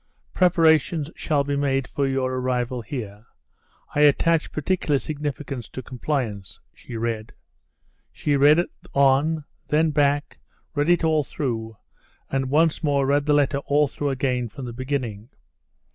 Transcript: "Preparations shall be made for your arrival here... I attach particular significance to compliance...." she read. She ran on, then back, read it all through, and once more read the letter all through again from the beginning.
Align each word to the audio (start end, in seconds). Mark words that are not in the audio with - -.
"Preparations 0.33 1.11
shall 1.15 1.43
be 1.43 1.55
made 1.55 1.87
for 1.87 2.07
your 2.07 2.33
arrival 2.33 2.81
here... 2.81 3.27
I 3.93 3.99
attach 4.01 4.51
particular 4.51 4.97
significance 4.97 5.69
to 5.69 5.83
compliance...." 5.83 6.59
she 6.73 6.97
read. 6.97 7.33
She 8.11 8.35
ran 8.35 8.65
on, 8.95 9.43
then 9.67 9.91
back, 9.91 10.39
read 10.73 10.89
it 10.89 11.03
all 11.03 11.23
through, 11.23 11.77
and 12.31 12.49
once 12.49 12.83
more 12.83 13.05
read 13.05 13.27
the 13.27 13.35
letter 13.35 13.59
all 13.59 13.87
through 13.87 14.09
again 14.09 14.49
from 14.49 14.65
the 14.65 14.73
beginning. 14.73 15.29